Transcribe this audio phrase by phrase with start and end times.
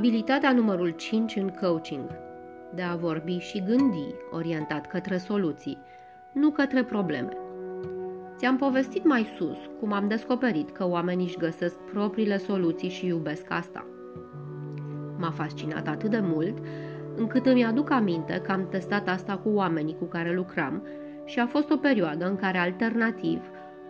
[0.00, 2.10] Abilitatea numărul 5 în coaching.
[2.74, 5.78] De a vorbi și gândi orientat către soluții,
[6.32, 7.28] nu către probleme.
[8.36, 13.44] Ți-am povestit mai sus cum am descoperit că oamenii își găsesc propriile soluții și iubesc
[13.48, 13.86] asta.
[15.18, 16.58] M-a fascinat atât de mult
[17.16, 20.82] încât îmi aduc aminte că am testat asta cu oamenii cu care lucram
[21.24, 23.40] și a fost o perioadă în care alternativ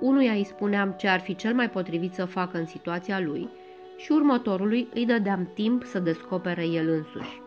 [0.00, 3.48] unuia îi spuneam ce ar fi cel mai potrivit să facă în situația lui–
[3.96, 7.42] și următorului îi dădeam timp să descopere el însuși.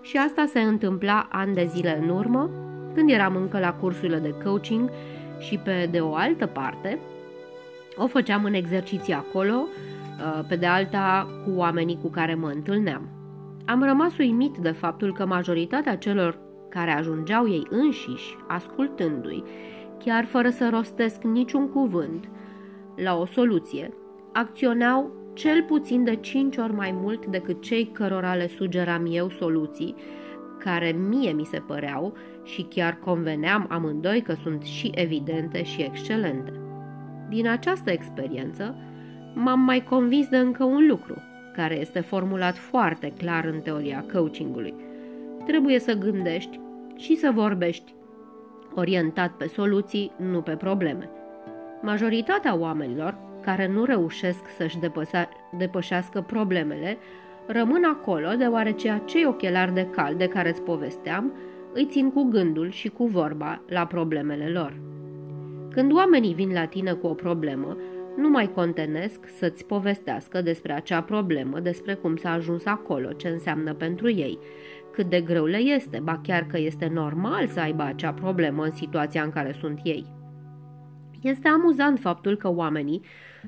[0.00, 2.50] Și asta se întâmpla ani de zile în urmă,
[2.94, 4.90] când eram încă la cursurile de coaching
[5.38, 6.98] și pe de o altă parte
[7.96, 13.08] o făceam în exerciții acolo, uh, pe de alta cu oamenii cu care mă întâlneam.
[13.66, 19.44] Am rămas uimit de faptul că majoritatea celor care ajungeau ei înșiși, ascultându-i,
[20.04, 22.28] chiar fără să rostesc niciun cuvânt,
[22.96, 23.92] la o soluție,
[24.32, 29.94] acționau cel puțin de cinci ori mai mult decât cei cărora le sugeram eu soluții,
[30.58, 36.52] care mie mi se păreau și chiar conveneam amândoi că sunt și evidente și excelente.
[37.28, 38.74] Din această experiență,
[39.34, 41.22] m-am mai convins de încă un lucru,
[41.54, 44.74] care este formulat foarte clar în teoria coachingului.
[45.46, 46.60] Trebuie să gândești
[46.96, 47.94] și să vorbești
[48.74, 51.10] orientat pe soluții, nu pe probleme.
[51.82, 54.78] Majoritatea oamenilor care nu reușesc să-și
[55.56, 56.98] depășească problemele,
[57.46, 61.32] rămân acolo deoarece acei ochelari de cal de care îți povesteam
[61.72, 64.80] îi țin cu gândul și cu vorba la problemele lor.
[65.70, 67.76] Când oamenii vin la tine cu o problemă,
[68.16, 73.74] nu mai contenesc să-ți povestească despre acea problemă, despre cum s-a ajuns acolo, ce înseamnă
[73.74, 74.38] pentru ei,
[74.92, 78.70] cât de greu le este, ba chiar că este normal să aibă acea problemă în
[78.70, 80.06] situația în care sunt ei.
[81.22, 83.02] Este amuzant faptul că oamenii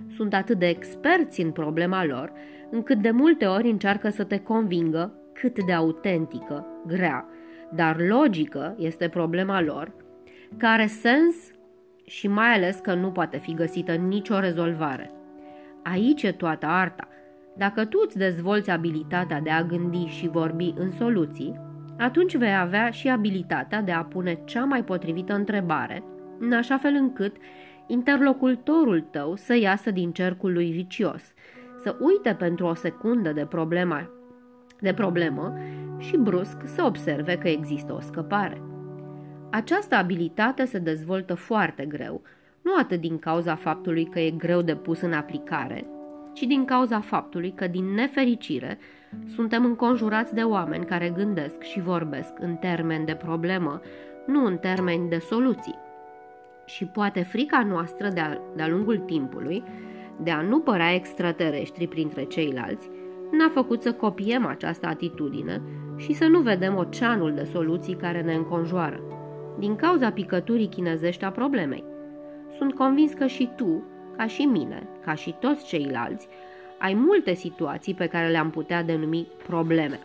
[0.09, 2.33] sunt atât de experți în problema lor,
[2.71, 7.29] încât de multe ori încearcă să te convingă cât de autentică, grea,
[7.75, 9.93] dar logică este problema lor,
[10.57, 11.35] care sens
[12.05, 15.13] și mai ales că nu poate fi găsită nicio rezolvare.
[15.83, 17.09] Aici e toată arta.
[17.57, 21.61] Dacă tu îți dezvolți abilitatea de a gândi și vorbi în soluții,
[21.99, 26.03] atunci vei avea și abilitatea de a pune cea mai potrivită întrebare,
[26.39, 27.37] în așa fel încât
[27.89, 31.23] interlocutorul tău să iasă din cercul lui vicios,
[31.83, 34.11] să uite pentru o secundă de problema
[34.81, 35.55] de problemă
[35.99, 38.63] și brusc să observe că există o scăpare.
[39.51, 42.23] Această abilitate se dezvoltă foarte greu,
[42.63, 45.87] nu atât din cauza faptului că e greu de pus în aplicare,
[46.33, 48.79] ci din cauza faptului că, din nefericire,
[49.35, 53.81] suntem înconjurați de oameni care gândesc și vorbesc în termeni de problemă,
[54.27, 55.87] nu în termeni de soluții
[56.69, 59.63] și poate frica noastră de-a, de lungul timpului,
[60.23, 62.91] de a nu părea extraterestri printre ceilalți,
[63.31, 65.63] ne-a făcut să copiem această atitudine
[65.97, 69.01] și să nu vedem oceanul de soluții care ne înconjoară,
[69.59, 71.85] din cauza picăturii chinezești a problemei.
[72.57, 73.83] Sunt convins că și tu,
[74.17, 76.29] ca și mine, ca și toți ceilalți,
[76.79, 79.99] ai multe situații pe care le-am putea denumi probleme.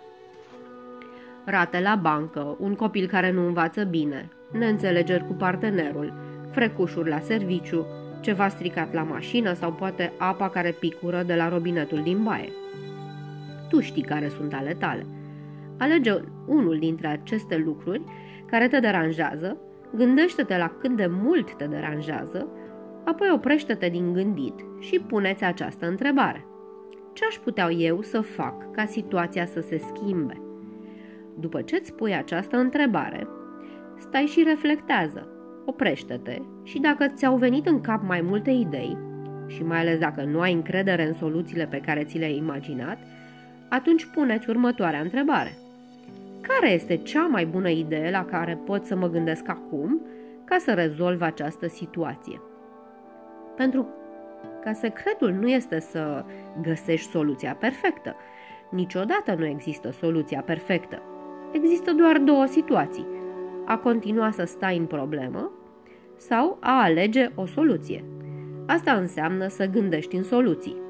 [1.45, 6.13] Rate la bancă, un copil care nu învață bine, neînțelegeri cu partenerul,
[6.53, 7.85] frecușuri la serviciu,
[8.21, 12.51] ceva stricat la mașină sau poate apa care picură de la robinetul din baie.
[13.69, 15.05] Tu știi care sunt ale tale.
[15.77, 16.13] Alege
[16.47, 18.01] unul dintre aceste lucruri
[18.45, 19.57] care te deranjează,
[19.95, 22.47] gândește-te la cât de mult te deranjează,
[23.05, 26.45] apoi oprește-te din gândit și puneți această întrebare.
[27.13, 30.41] Ce aș putea eu să fac ca situația să se schimbe?
[31.39, 33.27] După ce îți pui această întrebare,
[33.97, 35.32] stai și reflectează
[35.65, 38.97] oprește-te și dacă ți-au venit în cap mai multe idei,
[39.47, 42.97] și mai ales dacă nu ai încredere în soluțiile pe care ți le-ai imaginat,
[43.69, 45.57] atunci puneți următoarea întrebare.
[46.41, 50.01] Care este cea mai bună idee la care pot să mă gândesc acum
[50.43, 52.41] ca să rezolv această situație?
[53.55, 53.87] Pentru
[54.63, 56.25] că secretul nu este să
[56.61, 58.15] găsești soluția perfectă.
[58.71, 61.01] Niciodată nu există soluția perfectă.
[61.51, 63.05] Există doar două situații–
[63.65, 65.51] a continua să stai în problemă
[66.15, 68.03] sau a alege o soluție.
[68.65, 70.81] Asta înseamnă să gândești în soluții.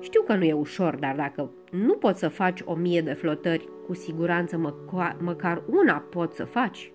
[0.00, 3.68] Știu că nu e ușor, dar dacă nu poți să faci o mie de flotări,
[3.86, 6.92] cu siguranță măcar, măcar una poți să faci.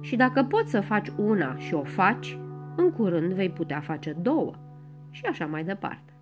[0.00, 2.38] Și dacă poți să faci una și o faci,
[2.76, 4.52] în curând vei putea face două.
[5.10, 6.12] Și așa mai departe.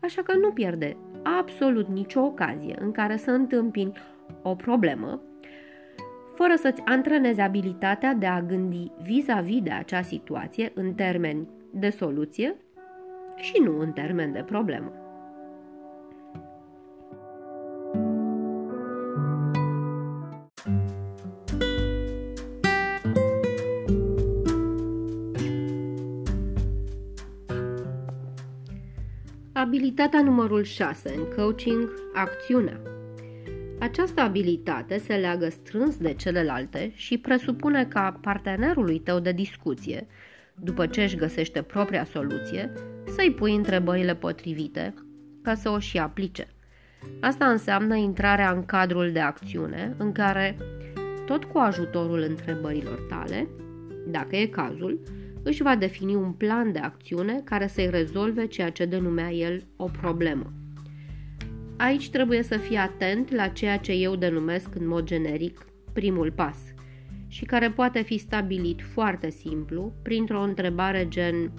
[0.00, 0.96] Așa că nu pierde
[1.38, 3.92] absolut nicio ocazie în care să întâmpini
[4.42, 5.20] o problemă
[6.36, 12.56] fără să-ți antrenezi abilitatea de a gândi vis-a-vis de acea situație în termeni de soluție
[13.36, 14.92] și nu în termeni de problemă.
[29.52, 32.95] Abilitatea numărul 6 în coaching, acțiunea.
[33.86, 40.06] Această abilitate se leagă strâns de celelalte și presupune ca partenerului tău de discuție,
[40.54, 42.72] după ce își găsește propria soluție,
[43.16, 44.94] să-i pui întrebările potrivite
[45.42, 46.48] ca să o și aplice.
[47.20, 50.56] Asta înseamnă intrarea în cadrul de acțiune în care,
[51.26, 53.48] tot cu ajutorul întrebărilor tale,
[54.06, 55.00] dacă e cazul,
[55.42, 59.84] își va defini un plan de acțiune care să-i rezolve ceea ce denumea el o
[59.84, 60.52] problemă.
[61.76, 66.58] Aici trebuie să fii atent la ceea ce eu denumesc în mod generic primul pas
[67.28, 71.52] și care poate fi stabilit foarte simplu printr-o întrebare gen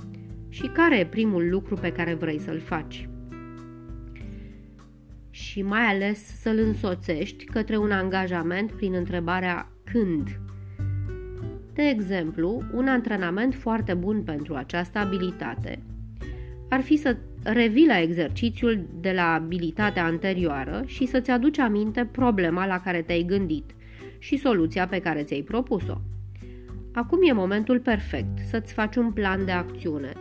[0.49, 3.09] și care e primul lucru pe care vrei să-l faci?
[5.29, 10.39] Și mai ales să-l însoțești către un angajament prin întrebarea când
[11.77, 15.83] de exemplu, un antrenament foarte bun pentru această abilitate
[16.69, 17.17] ar fi să
[17.53, 23.23] revii la exercițiul de la abilitatea anterioară și să-ți aduci aminte problema la care te-ai
[23.23, 23.75] gândit
[24.19, 25.97] și soluția pe care ți-ai propus-o.
[26.93, 30.11] Acum e momentul perfect să-ți faci un plan de acțiune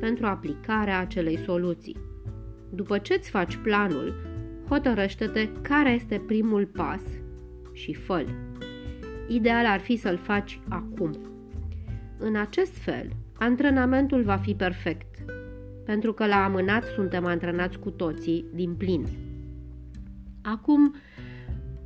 [0.00, 1.96] pentru aplicarea acelei soluții.
[2.70, 4.14] După ce îți faci planul,
[4.68, 7.02] hotărăște-te care este primul pas
[7.72, 8.24] și fă
[9.28, 11.10] ideal ar fi să-l faci acum.
[12.18, 15.24] În acest fel, antrenamentul va fi perfect,
[15.84, 19.06] pentru că la amânat suntem antrenați cu toții din plin.
[20.42, 20.94] Acum,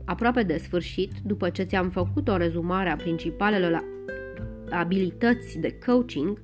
[0.04, 3.84] aproape de sfârșit, după ce ți-am făcut o rezumare a principalelor
[4.70, 6.40] abilități de coaching,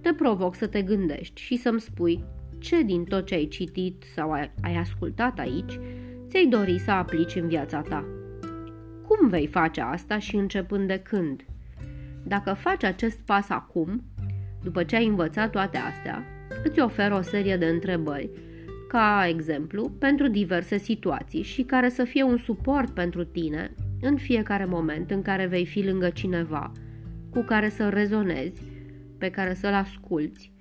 [0.00, 2.24] te provoc să te gândești și să-mi spui
[2.58, 4.30] ce din tot ce ai citit sau
[4.60, 5.78] ai ascultat aici
[6.28, 8.04] ți-ai dori să aplici în viața ta.
[9.06, 11.44] Cum vei face asta și începând de când?
[12.22, 14.02] Dacă faci acest pas acum,
[14.62, 16.24] după ce ai învățat toate astea,
[16.64, 18.30] îți ofer o serie de întrebări,
[18.88, 24.64] ca exemplu, pentru diverse situații și care să fie un suport pentru tine în fiecare
[24.64, 26.72] moment în care vei fi lângă cineva
[27.30, 28.62] cu care să rezonezi,
[29.18, 30.52] pe care să-l asculți,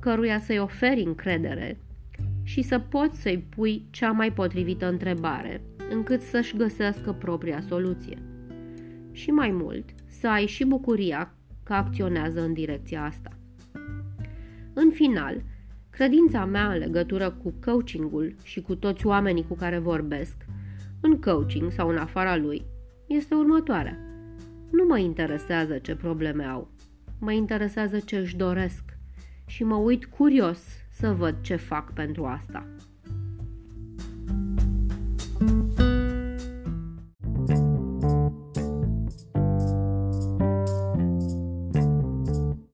[0.00, 1.78] căruia să-i oferi încredere
[2.42, 8.18] și să poți să-i pui cea mai potrivită întrebare– încât să-și găsească propria soluție.
[9.12, 13.30] Și mai mult, să ai și bucuria că acționează în direcția asta.
[14.78, 15.42] În final,
[15.90, 20.36] credința mea în legătură cu coachingul și cu toți oamenii cu care vorbesc,
[21.00, 22.64] în coaching sau în afara lui,
[23.06, 23.98] este următoarea.
[24.70, 26.70] Nu mă interesează ce probleme au,
[27.20, 28.82] mă interesează ce își doresc
[29.46, 32.66] și mă uit curios să văd ce fac pentru asta.